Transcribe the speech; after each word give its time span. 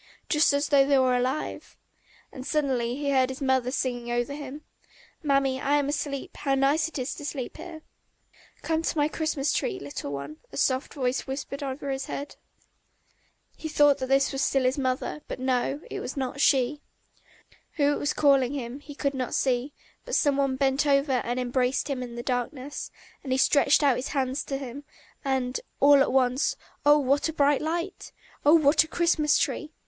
"Just 0.29 0.51
as 0.51 0.69
though 0.69 0.83
they 0.83 0.97
were 0.97 1.15
alive!..." 1.15 1.77
And 2.31 2.43
suddenly 2.43 2.95
he 2.95 3.11
heard 3.11 3.29
his 3.29 3.39
mother 3.39 3.69
singing 3.69 4.11
over 4.11 4.33
him. 4.33 4.63
"Mammy, 5.21 5.61
I 5.61 5.75
am 5.77 5.87
asleep; 5.89 6.37
how 6.37 6.55
nice 6.55 6.87
it 6.87 6.97
is 6.97 7.13
to 7.13 7.23
sleep 7.23 7.57
here!" 7.57 7.83
"Come 8.63 8.81
to 8.81 8.97
my 8.97 9.07
Christmas 9.07 9.53
tree, 9.53 9.77
little 9.79 10.11
one," 10.11 10.37
a 10.51 10.57
soft 10.57 10.95
voice 10.95 11.17
suddenly 11.17 11.33
whispered 11.33 11.61
over 11.61 11.91
his 11.91 12.05
head. 12.05 12.35
He 13.55 13.69
thought 13.69 13.99
that 13.99 14.07
this 14.07 14.31
was 14.31 14.41
still 14.41 14.63
his 14.63 14.75
mother, 14.79 15.21
but 15.27 15.39
no, 15.39 15.81
it 15.91 15.99
was 15.99 16.17
not 16.17 16.41
she. 16.41 16.81
Who 17.73 17.93
it 17.93 17.99
was 17.99 18.13
calling 18.13 18.53
him, 18.55 18.79
he 18.79 18.95
could 18.95 19.13
not 19.13 19.35
see, 19.35 19.71
but 20.03 20.15
some 20.15 20.37
one 20.37 20.55
bent 20.55 20.87
over 20.87 21.21
and 21.23 21.39
embraced 21.39 21.91
him 21.91 22.01
in 22.01 22.15
the 22.15 22.23
darkness; 22.23 22.89
and 23.23 23.31
he 23.31 23.37
stretched 23.37 23.83
out 23.83 23.97
his 23.97 24.07
hands 24.07 24.43
to 24.45 24.57
him, 24.57 24.83
and... 25.23 25.59
and 25.59 25.59
all 25.79 26.01
at 26.01 26.11
once 26.11 26.55
oh, 26.87 26.97
what 26.97 27.29
a 27.29 27.33
bright 27.33 27.61
light! 27.61 28.11
Oh, 28.43 28.55
what 28.55 28.83
a 28.83 28.87
Christmas 28.87 29.37
tree! 29.37 29.71